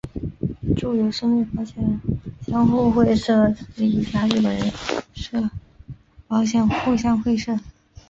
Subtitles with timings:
[0.75, 2.01] 住友生命保险
[2.47, 4.71] 相互会社是一家日本人
[5.13, 5.39] 寿
[6.27, 7.59] 保险相互会社。